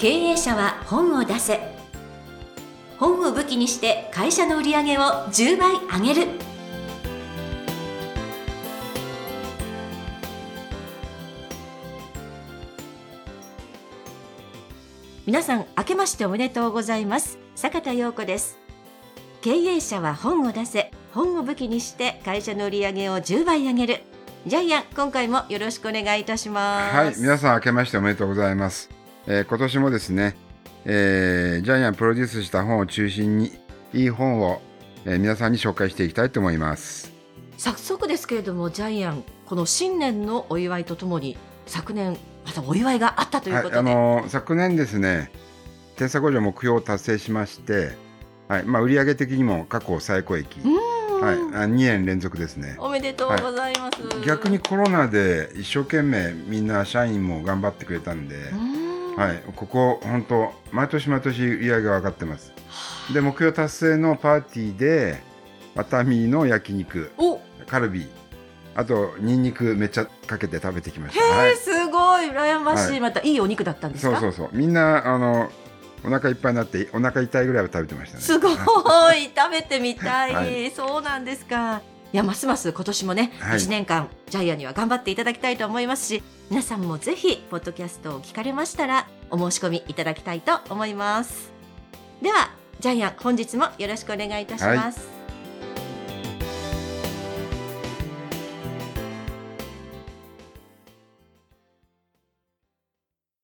[0.00, 1.58] 経営者は本を出せ。
[3.00, 6.28] 本を武器にして会社の売り上げを10倍上げる。
[15.26, 17.40] 皆さん明けましておめでとうございます。
[17.56, 18.56] 坂田陽子です。
[19.40, 20.92] 経営者は本を出せ。
[21.12, 24.02] 本を武器にして会社の売り上げを10倍上げる。
[24.46, 26.94] ジャイアン今回もよろしくお願いいたします。
[26.94, 28.88] はい皆さん明けましておめでとうございます、
[29.30, 30.36] えー今年もですね、
[30.86, 33.52] えージャイアンプロデュースした本を中心に
[33.92, 34.62] いい本を、
[35.04, 37.12] えー皆さんに紹介していきたいと思います。
[37.58, 45.30] 早速ですけれどもジャイアンこの新年のお祝いとともに昨年またお祝いがあったというはい、ことで、あのー昨年ですね
[45.96, 47.90] 天差工場目標を達成しまして、
[48.46, 50.46] はいまあ、売上的にも過去最高益、
[51.20, 52.76] はい、あ2年連続ですね。
[52.78, 58.67] おめでとうございます、逆にコロナで一生懸命みんな社員も頑張ってくれたんで、うーん
[59.18, 62.52] はい、ここ本当毎年毎年売り上げが上がってます。
[63.12, 65.22] で目標達成のパーティーで
[65.74, 67.40] 熱海の焼肉お。
[67.66, 68.06] カルビ
[68.74, 72.26] あとニンニクめっちゃかけて食べてきましへえ、た、はい、すごい。
[72.30, 73.00] 羨ましい、はい。
[73.00, 74.20] またいいお肉だったんですか？
[74.20, 74.56] そうそうそう。
[74.56, 75.50] みんなあの
[76.04, 78.22] お腹いっぱいになってお腹痛いぐらいは食べてましたね。
[78.22, 78.52] すごい。
[79.36, 80.70] 食べてみたい、はい。
[80.70, 83.58] そうなんですかいやますます今年もね、一はい。
[83.58, 91.52] 1年間ジャイアンには頑張っていただきたいと思いますし皆さんもぜひポッドキャストを聞かれましたらお申し込みいただきたいと思います。
[92.22, 92.50] では
[92.80, 95.08] ジャイアン本日もよろしくお願いいたします、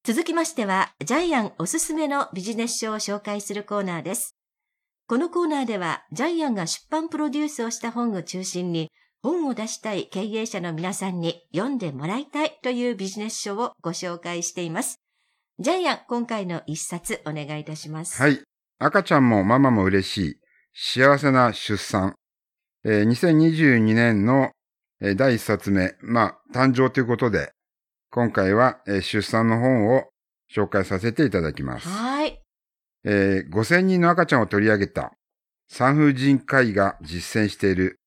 [0.05, 4.34] 続きましては、ジャイアンおすすめのビジネス書を紹介するコーナーです。
[5.07, 8.91] このコーナーでは、ジャイアンが出版プロデュースをした本を中心に、
[9.23, 14.97] 本を出したい経営者の皆さんに読んでもらいたいというビジネス書をご紹介しています。
[15.59, 18.21] ジャイアン、今回の一冊お願いいたします。
[18.21, 18.43] はい
[18.79, 20.37] 赤ちゃんもママも嬉しい
[20.75, 22.17] 幸せな出産、
[22.85, 24.51] えー2022年の
[25.01, 27.53] えー第一冊目まあ誕生ということで
[28.11, 30.05] 今回は、えー出産の本を
[30.55, 31.89] 紹介させていただきます。
[31.89, 32.44] はい。
[33.05, 35.13] えー5000人の赤ちゃんを取り上げた
[35.69, 38.01] 産婦人科医が実践している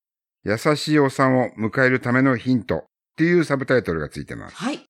[0.43, 2.83] 優しいお産を迎えるためのヒントっ
[3.17, 4.55] ていうサブタイトルがついてます。
[4.55, 4.85] はい。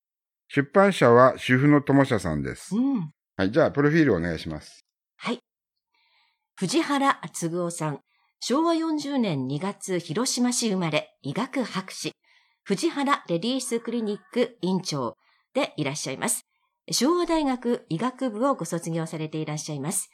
[0.48, 2.76] 出版社は主婦の友社さんです。
[2.76, 3.10] うん。
[3.36, 4.84] はい、じゃあ、プロフィールお願いします。
[5.16, 5.40] はい。
[6.56, 8.00] 藤原嗣夫さん。
[8.40, 12.12] 昭和40年2月、広島市生まれ、医学博士。
[12.62, 15.16] 藤原レディースクリニック院長
[15.54, 16.47] でいらっしゃいます。
[16.90, 20.10] 昭和大学医学部をご卒業されていらっしゃいます。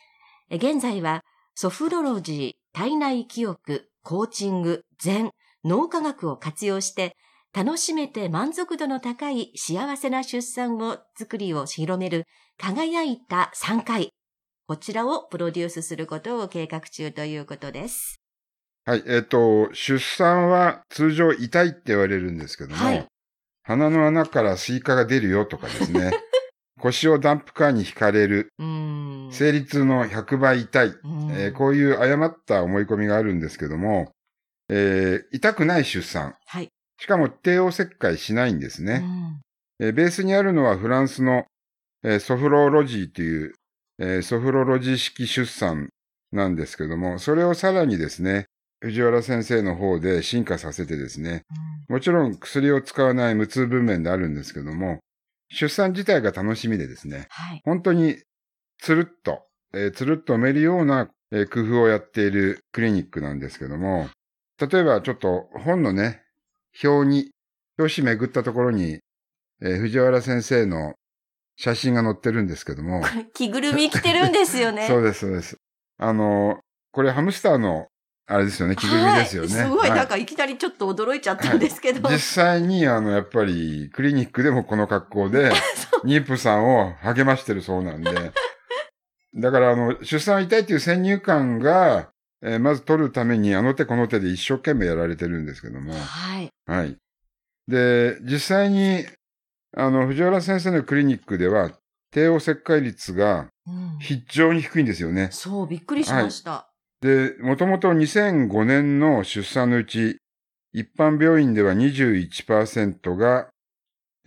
[0.50, 1.22] 現在は、
[1.54, 5.30] ソフロロジー、体内記憶、コーチング、禅、
[5.64, 7.16] 脳科学を活用して、
[7.54, 12.24] 楽しめて満足度の高い幸せな出産を作りを広める
[12.58, 14.10] 輝いた3回。
[14.66, 18.16] こちらをプロデュースすることを計画中ということです。
[18.86, 23.06] はい、えっ、と、出産は通常痛いって言われるんですけども、はい
[23.64, 26.12] 鼻の穴からスイカが出るよとかですね、
[26.80, 28.48] 腰をダンプカーに轢かれる。
[28.58, 34.10] 生理痛の100倍痛い、うんえーこういう誤った思い込みがあるんですけども、
[34.68, 36.68] えー痛くない出産、はい。
[37.00, 38.98] しかも帝王切開しないんですうね。
[38.98, 39.40] ん
[39.80, 41.44] えーベースにあるのはフランスの、
[42.02, 43.52] えーソフロロジーという、
[43.98, 45.88] えーソフロロジー式出産
[46.32, 48.46] なんですけども、それをさらにですね、
[48.80, 51.42] 藤原先生の方で進化させてですね、
[51.88, 54.98] もちろん薬を使わない無痛分娩であるんですけども、
[55.48, 57.62] 出産自体が楽しみでですね、はい。
[57.64, 58.16] 本当に
[58.78, 64.08] つるっと、えーつるっと埋めるような、えー工夫をやっているクリニックなんですけども、
[64.58, 66.22] 例えばちょっと本のね、
[66.82, 67.30] 表に、
[67.78, 69.00] 表紙めぐったところに、
[69.62, 70.94] えー藤原先生の
[71.56, 73.02] 写真が載ってるんですけども、
[73.34, 74.86] 着ぐるみ着てるんですよね。
[74.88, 75.56] そうです、そうです。
[75.98, 76.60] あの、
[76.92, 77.88] これハムスターの、
[78.26, 79.54] あれですよね、着ぐるみですよね。
[79.54, 82.08] はい、すごい、はなんかいきなりちょっと驚いちゃったんですけど。
[82.10, 85.52] 実際に、あの、やっぱり、クリニックでもこの格好で、
[86.04, 88.32] 妊婦さんを励ましてるそうなんで、
[89.34, 92.10] だから、あの、出産痛いっていう先入観が、
[92.42, 96.50] えーまず取るために、あの手この手で一生懸命やられてるんですけども、はい。
[96.66, 96.96] はい。
[97.68, 99.06] で、実際に、
[99.76, 101.70] あの、藤原先生のクリニックでは、
[102.10, 105.28] 帝王切開率がうん非常に低いんですよね。
[105.32, 106.68] そう、びっくりしました。
[107.04, 110.16] で、もともと2005年の出産のうち、
[110.72, 113.50] 一般病院では21%が、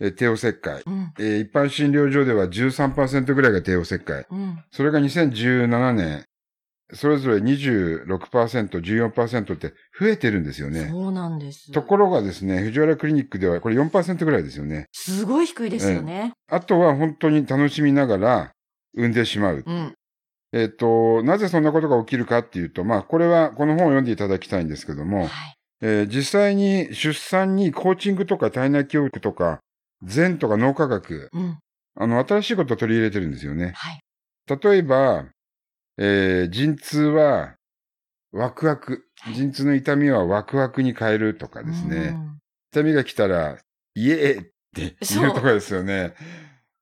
[0.00, 0.82] えー帝王切開。
[0.86, 1.12] うん。
[1.18, 4.26] えー一般診療所では13%ぐらいが帝王切開。
[4.30, 4.62] うん。
[4.70, 6.24] それが2017年、
[6.92, 8.06] それぞれ26%、
[8.80, 10.86] 14%って増えてるんですよね。
[10.88, 11.72] そうなんです。
[11.72, 14.86] ところがですね、藤原クリニックではこれ4%ぐらいですよね。
[14.92, 16.32] すごい低いですよね。
[16.46, 18.52] あとは本当に楽しみながら、
[18.94, 19.64] 産んでしまう。
[19.66, 19.94] うん。
[20.52, 25.28] えっ、と、なぜそんなことが起きるかっていうと、まあ、これは、この本を読んでいただきたいんですけども、はい。
[25.80, 29.60] えー実際に出産にコーチングとか体内教育とか、
[30.02, 31.58] 禅とか脳科学、うん。
[31.96, 33.72] あの、新しいことを取り入れてるんですよね。
[33.76, 34.00] はい。
[34.48, 35.26] 例えば、
[35.98, 37.54] えー陣痛は、
[38.32, 39.04] ワクワク。
[39.20, 42.16] はい陣痛の痛みはワクワクに変えるとかですね。
[42.72, 43.58] 痛みが来たら、
[43.94, 46.14] イエーって言うとかですよね。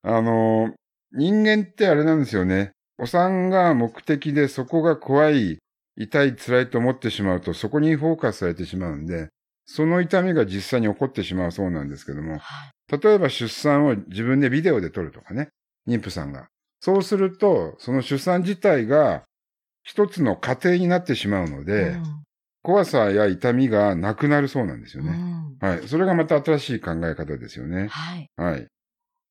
[0.02, 0.72] あの、
[1.12, 2.72] 人間ってあれなんですよね。
[2.98, 5.58] お産が目的でそこが怖い、
[5.96, 9.28] 痛い、辛いと思ってしまうと、そこにフォーカスされてしまうんで、
[9.66, 12.40] その痛みが実際に起こってしまうそうなんですけども。
[12.88, 15.48] 例えば出産を自分でビデオで撮るとかね、
[15.88, 16.48] 妊婦さんが。
[16.80, 19.24] そうすると、その出産自体が
[19.82, 22.02] 一つの過程になってしまうので、うん
[22.66, 25.12] 怖さや痛みがなくなるそうなんですようね。
[25.12, 25.86] んはい。
[25.86, 27.86] それがまた新しい考え方ですよね。
[27.86, 28.28] はい。
[28.34, 28.66] はい。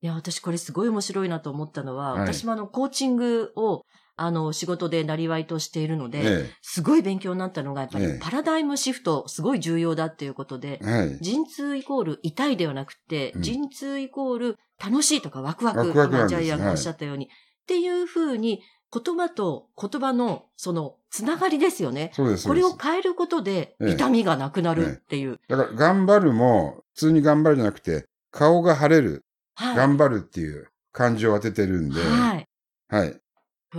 [0.06, 3.82] いや、私これすごい面白いなと思ったのは、はい私もあの、コーチングを、
[4.16, 11.18] あの、仕事でなりわいとしているので、えすごい勉強になったのが、やっぱりええパラダイムシフト、すごい重要だっていうことでえ。、はい。
[11.22, 17.30] 陣痛イコール痛いではなくて、うん陣痛イコール楽しいとかワクワク、ワクワクジャイアンがおっしゃったように、っ
[17.66, 18.62] ていうふうに、
[18.94, 22.12] 言葉と言葉の、その、つながりですよね。
[22.14, 22.44] そうです。
[22.44, 25.40] そこれを変えることで、ええ痛みがなくなるっていう。
[25.50, 28.06] だから、頑張るも、普通に頑張るじゃなくて、
[28.36, 29.22] 顔が晴れる、はい。
[29.58, 32.48] 頑張るっていう感じを当ててるんで、はい。
[32.88, 33.20] はい。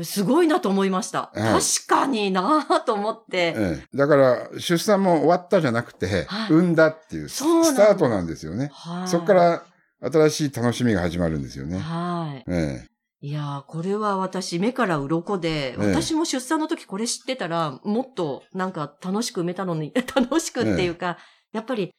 [0.04, 1.30] すごいなと思いました。
[1.34, 3.54] はい確かになぁと思って。
[3.56, 3.96] ええ。
[3.96, 7.42] だから、出産も終わったじゃなくて、はい産んだっていうス
[7.74, 8.70] タートなんですよね。
[8.72, 9.08] はい。
[9.08, 9.64] そこから
[10.00, 11.78] 新しい楽しみが始まるんですよね。
[11.78, 12.50] はい。
[12.50, 12.86] え
[13.22, 21.16] いやー、これは私、目から鱗で、ええ私も出産の時これ知ってたら、もっとなんか楽しく埋めたのに、 楽しくっていうか、
[21.52, 21.94] やっぱり、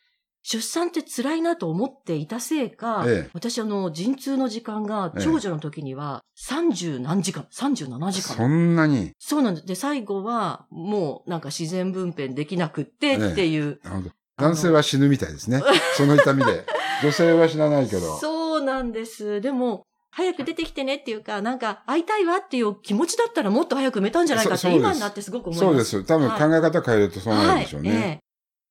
[0.50, 8.12] 出産って辛いなと思っていたせいか、ええ私あの、陣痛の時間が、ええ長女の時には、30何時間 ?37 え。
[8.14, 8.38] 時間。
[8.38, 9.68] そんなに、そうなんです。
[9.68, 15.62] で、最後は、もうなんか自然分娩できなくってっていう、なるほど男性は死ぬみたいですね。
[15.98, 16.66] その痛みで。
[17.04, 18.18] 女性は死なないけど。
[18.18, 19.42] そうなんです。
[19.42, 25.92] でも、早く出てきてねっていうか、なんか会いたいわっていう気持ちだったらもっと早く埋めたんじゃないかって今になってすごく思います。
[25.92, 26.08] そうです。
[26.08, 27.92] 多分考え方変えるとそうなるんでしょうね。
[27.92, 28.20] はい、え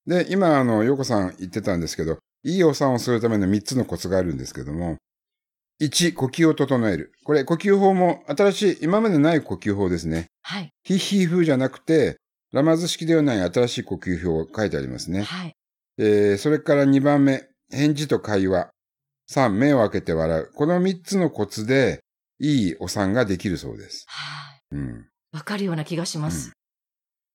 [0.07, 4.97] で、今、あの、洋子さん言ってたんですけど、いいお産をするための3つのコツがあるんですけども、
[5.81, 7.13] 1、呼吸を整える。
[7.25, 10.27] これ、呼吸法も新しい、今までない呼吸法ですね。
[10.43, 10.71] はい。
[10.85, 12.17] ヒッヒー風じゃなくて、
[12.53, 15.23] ラマズ式ではない新しい呼吸法が書いてありますね。
[15.23, 15.53] はい。
[15.99, 18.71] えーそれから2番目、返事と会話。
[19.31, 20.51] 3、目を開けて笑う。
[20.55, 22.01] この3つのコツで、
[22.39, 24.05] いいお産ができるそうです。
[24.07, 24.63] はい。
[24.73, 25.09] うん。
[25.33, 26.53] わかるような気がします。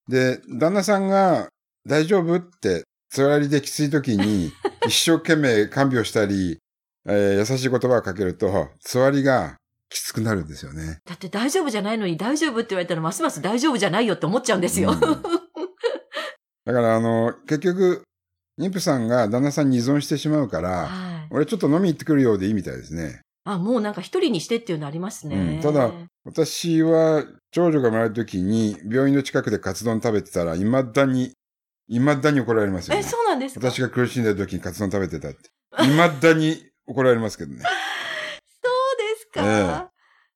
[0.08, 1.50] で、旦那さんが
[1.88, 2.36] 大丈夫？
[2.36, 4.52] って、つわりできつい時に、
[4.88, 6.58] 一生懸命看病したり、
[7.08, 9.58] えー優しい言葉をかけると、つわりが
[9.90, 11.00] きつくなるんですよね。
[11.06, 14.92] だって大丈夫じゃないのに大丈夫って言われたらますます大丈夫じゃないよって思っちゃうんですよ。
[14.92, 15.00] うん
[16.64, 18.04] だから、あの、結局、
[18.60, 21.28] 妊婦さんが旦那さんに依存してしまうから、はい。
[21.32, 23.22] 俺ちょっと飲み行ってくるようでいいみたいですね。
[23.46, 25.36] あ、もうなんか一人にしてっていうのありますね。
[25.36, 25.92] うんただ
[26.24, 31.32] 私は、長女が生まれる時に、病院の近くでカツ丼食べてたら、未だに、
[31.92, 33.02] 未だに怒られますよ、ね。
[33.02, 33.70] え、そうなんですか？
[33.70, 35.50] 私が苦しんでる時にカツ丼食べてたって。
[35.78, 37.62] 未だに怒られますけどね。
[37.62, 39.92] そうですか？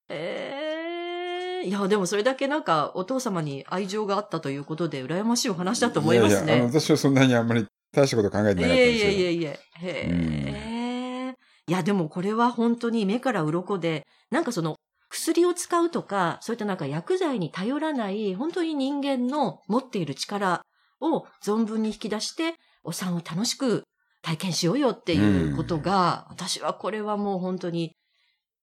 [0.09, 6.65] ええいや、でもそれだけなんかお父様に愛情があったということで羨ましいお話だと思いますいやいや。
[6.65, 9.11] 私はそんなにあんまり大したこと考えてなかったんいえいですよ。
[9.11, 9.59] えいえいえ。
[9.81, 11.35] へえ。
[11.67, 14.75] いや、でもこれは本当に目から鱗で、なんかその
[15.09, 20.61] 薬を使うとか、そういったなんか薬剤に頼らない、本当に人間の持っている力
[21.01, 23.83] を存分に引き出して、お産を楽しく
[24.21, 27.95] 体験しようよっていうことが、私はこれはもう本当に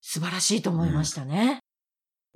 [0.01, 1.59] 素晴らしいと思いましたね。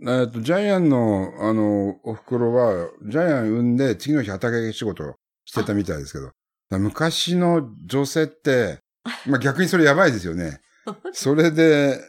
[0.06, 6.32] えっと、ジャイアンの、あの、お袋は、ジャイアン産んで次の日畑仕事をしてたみたいですけど、
[6.78, 8.80] 昔の女性って、
[9.26, 10.60] まあ逆にそれやばいですよね。
[11.14, 12.00] それで、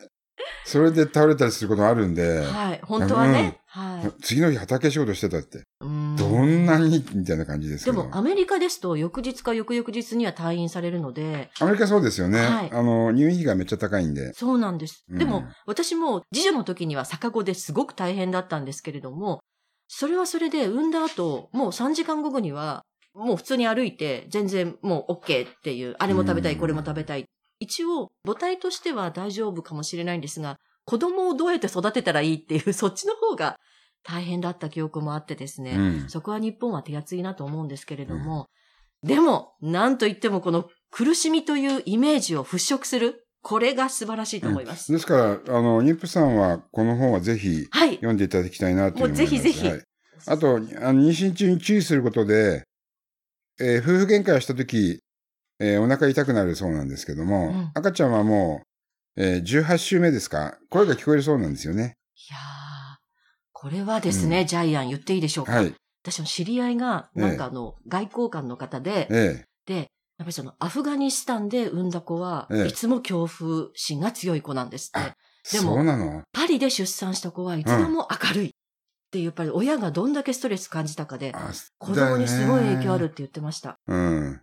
[0.64, 2.80] それで倒れたりすることもあるんで、はい。
[2.83, 3.59] 本当はね。
[3.66, 4.23] はい。
[4.23, 8.03] 次の日畑仕事してたって、うんどんなにみたいな感じですけど。
[8.03, 12.41] でも、アメリカですと、翌日か翌々日には退院されるので、アメリカそうですよね。
[12.41, 14.33] はいあの、入院費がめっちゃ高いんで。
[14.35, 15.05] そうなんです。
[15.09, 19.41] うんでも、私も、次女の時には逆子ですごく大変だったんですけれども、
[19.89, 22.83] それはそれで産んだ後、もう3時間後には、
[23.15, 27.25] もう普通に歩いて、全然もう OK っていう、あれも食べたい、うんこれも食べたい。
[27.61, 33.57] 一応、母体としては大丈夫かもしれないんですが、子供をどうやって育てたらいいっていう、そっちの方が
[34.05, 35.73] 大変だった記憶もあってですね。
[35.73, 36.09] うん。
[36.09, 38.47] そこは日本は手厚いなと思うんですけれども、
[39.02, 43.25] でも、なんといってもこの苦しみというイメージを払拭する。
[43.40, 44.90] これが素晴らしいと思います。
[44.90, 47.95] ですから、あの、妊婦さんはこの本はぜひはい。
[47.97, 49.23] 読んでいただきたいなと思います。
[49.23, 49.83] もうぜひぜひはい
[50.26, 52.64] あと、あの妊娠中に注意することで、
[53.61, 54.99] えー夫婦喧嘩をしたとき、
[55.61, 58.62] えーお腹痛くなるそうなんですけども、うん赤ちゃんはも
[59.17, 60.59] う、えー18週目ですか？
[60.71, 61.97] 声が聞こえるそうなんですよね。
[62.17, 62.58] いやー
[63.61, 65.53] これはですね、ジャイアン言っていいでしょうか？
[65.53, 65.75] はい。
[66.05, 69.87] 私の知り合いが、なんかあの、外交官の方で、えで、やっ
[70.19, 75.17] ぱりそのアフガニスタンで産んだ子は、ええいつも恐怖心が強い子なんですってあ。
[75.53, 78.47] でもパリで出産した子はいつでも明るい。
[78.47, 78.50] っ
[79.11, 83.75] ていう、やっぱり親がどんだけストレス感じたかで、あ子供にすごい影響あるって言ってました。
[83.88, 84.41] うん。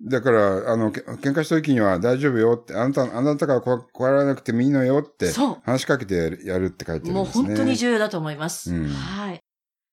[0.00, 7.16] だから、あの、け喧嘩した時には大丈夫よって、あなた、あなたが怖怖がらなくてもいいのよって、そ話しかけてやるやるって書いてるう。
[7.16, 7.46] もうんですね。
[7.48, 8.72] 本当に重要だと思います。
[8.72, 9.40] うんはい。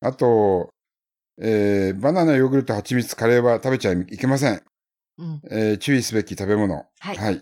[0.01, 0.69] あと、
[1.41, 4.61] えーバナナ、ヨーグルト、蜂蜜、カレーは食べちゃいけません。
[5.17, 5.41] うん。
[5.49, 6.85] えー注意すべき食べ物。
[6.99, 7.41] はい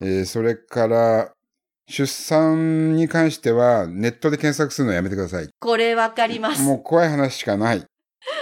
[0.00, 1.32] えーそれから、
[1.88, 5.48] 出産に関しては、ネットで検索するのはやめてください。
[5.58, 6.62] これわかります。
[6.62, 7.84] もう怖い話しかない。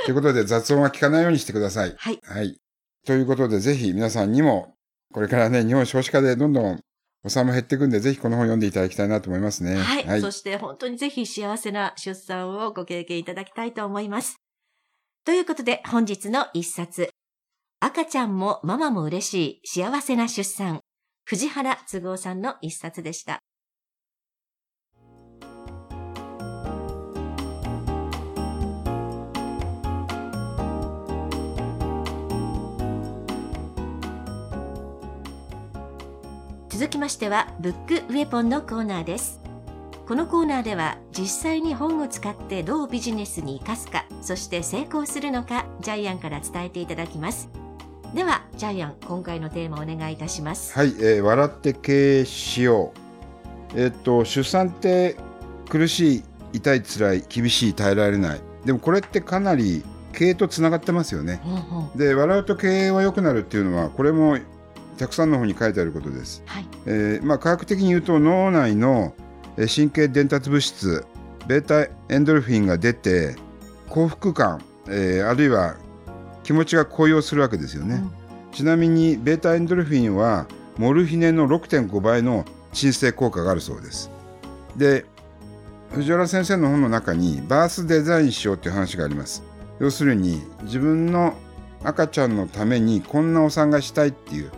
[0.05, 1.95] ということで、雑音は聞かないようにしてください。
[1.97, 2.21] はい。
[2.23, 2.57] はい。
[3.07, 4.75] ということで、ぜひ皆さんにも、
[5.13, 6.81] これからね、日本少子化でどんどん
[7.25, 9.77] お産も減っていくんで、ぜひこの本読んでいただきたいなと思いますね。
[9.77, 10.05] はい。
[10.05, 10.31] はいそ。
[10.31, 14.37] して本当にぜひ幸せな出産をご経験いただきたいと思います。
[15.25, 17.11] ということで本日の一冊。
[17.81, 20.81] 赤ちゃんもママも嬉しい幸せな出産。
[21.25, 23.41] 藤原都合さんの一冊でした。
[36.83, 39.41] 続きましては、ブックウェポンのコーナーです。
[40.09, 47.49] このコーナーでは、実際に本を使ってどうビジネスに活かすか、そして成功するのか、ジャイアンから伝えていただきます。
[48.17, 50.77] では、ジャイアン、今回のテーマお願いいたします。
[50.77, 52.93] はい、えー笑って経営しよ
[53.77, 53.81] う。
[53.81, 55.15] えっと、出産って
[55.69, 58.41] 苦しい、痛い、辛い、厳しい、耐えられない。
[58.65, 61.41] でもこれってかなり経営とつながってますよね。
[61.47, 64.37] うんうんで、笑うと経営は良くなるっていうのは、これも
[64.99, 66.43] たくさんの本に書いてあることです。
[66.47, 66.67] はい。
[66.87, 69.15] えーまあ、科学的に言うと脳内の
[69.57, 71.05] えー神経伝達物質
[71.47, 71.83] ベータ
[72.15, 73.37] エンドルフィンが出て
[73.89, 75.77] 幸福感、えーあるいは
[76.43, 78.23] 気持ちが高揚するわけですよね、うん
[78.53, 80.47] ちなみにベータエンドルフィンは
[80.77, 82.45] モルヒネの6.5倍の
[82.75, 84.11] 鎮静効果があるそうです
[84.77, 85.07] で
[85.93, 89.43] 藤原先生の本の中にバースデザインしようっていう話があります
[89.81, 91.35] 要するに自分の
[91.83, 94.53] 赤ちゃんのためにこんなお産がしたいっていう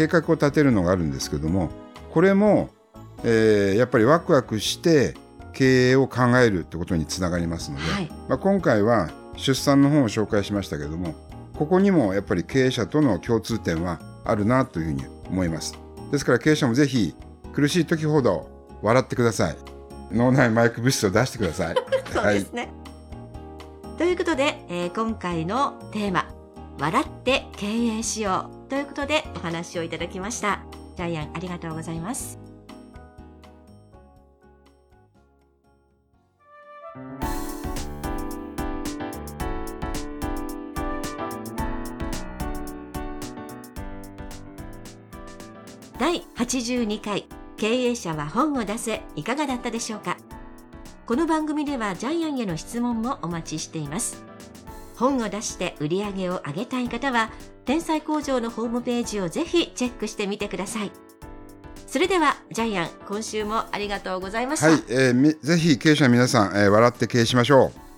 [0.00, 1.70] 計画を立てるのがあるんですけども
[2.10, 2.70] これも、
[3.22, 5.14] えーやっぱりワクワクして
[5.52, 8.08] 経営を考えるってことにつながりますので、はい。
[8.28, 11.14] まあ、今回は出産の本を紹介しましたけども
[11.54, 15.78] ここにもやっぱり経営者との共通点はあるなというふうに思います。
[16.10, 17.14] ですから経営者もぜひ
[17.52, 18.48] 苦しい時ほど
[18.80, 19.56] 笑ってください。
[20.12, 21.74] 脳内麻薬物質を出してください。
[22.10, 22.70] そうですね。
[23.98, 26.26] ということで、えー今回のテーマ、
[26.78, 30.60] 笑って経営しようということでお話をいただきました。
[30.96, 32.38] ジャイアン、ありがとうございます。
[45.98, 50.16] 第82回経営者は本を出せいかがだったでしょうか？
[51.06, 54.29] この番組ではジャイアンへの質問もお待ちしています
[55.00, 57.30] 本を出して売り上げを上げたい方は
[57.64, 60.92] 天才工場のホームページをぜひチェックしてみてください。
[61.86, 67.89] それではジャイアン今週もありがとうございました、はい、えーぜひ経営者の皆さん、えー笑って経営しましょう。